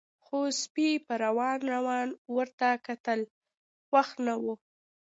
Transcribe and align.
خو 0.25 0.39
سپي 0.61 0.89
په 1.05 1.13
وران 1.37 1.61
وران 1.85 2.09
ورته 2.35 2.69
کتل، 2.85 3.19
خوښ 3.87 4.09
نه 4.25 4.33
و. 4.43 4.45